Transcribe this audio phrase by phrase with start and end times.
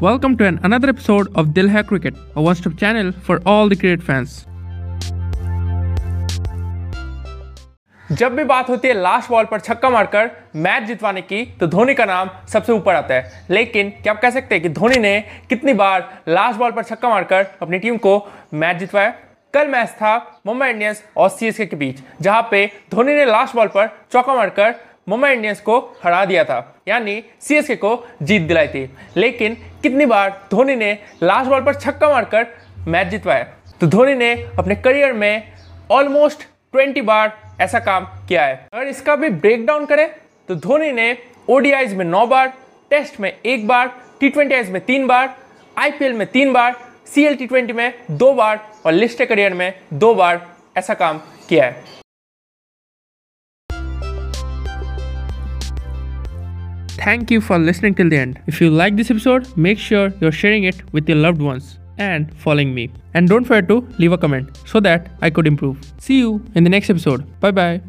[0.00, 3.76] Welcome to an another episode of Dil Hai Cricket, a one-stop channel for all the
[3.78, 4.34] cricket fans.
[8.12, 11.94] जब भी बात होती है last ball पर छक्का मारकर मैच जितवाने की तो धोनी
[11.94, 15.20] का नाम सबसे ऊपर आता है। लेकिन क्या आप कह सकते हैं कि धोनी ने
[15.48, 18.18] कितनी बार लास्ट बॉल पर छक्का मारकर अपनी टीम को
[18.54, 19.14] मैच जितवाया?
[19.54, 23.66] कल मैच था मुंबई इंडियंस और सीएसके के बीच जहाँ पे धोनी ने लास्ट बॉल
[23.66, 24.74] पर चौका मारकर
[25.08, 30.30] मुंबई इंडियंस को हरा दिया था, यानी सीएसके को जीत दिलाई थी। लेकिन कितनी बार
[30.50, 32.46] धोनी ने लास्ट बॉल पर छक्का मारकर
[32.88, 33.44] मैच जितवाया?
[33.80, 35.52] तो धोनी ने अपने करियर में
[35.90, 40.08] ऑलमोस्ट 20 बार ऐसा काम किया है। अगर इसका भी ब्रेक डाउन करें
[40.48, 41.16] तो धोनी ने
[41.48, 42.52] ओडीआईज में नौ बार
[42.90, 45.34] टेस्ट में एक बार टी ट्वेंटी में तीन बार
[45.76, 49.72] आईपीएल में तीन बार सी एल टी ट्वेंटी में दो बार और लिस्ट करियर में
[49.94, 50.46] दो बार
[50.76, 51.18] ऐसा काम
[51.48, 51.82] किया है।
[57.08, 58.38] Thank you for listening till the end.
[58.46, 62.34] If you like this episode, make sure you're sharing it with your loved ones and
[62.36, 62.90] following me.
[63.14, 65.78] And don't forget to leave a comment so that I could improve.
[65.96, 67.24] See you in the next episode.
[67.40, 67.80] Bye bye.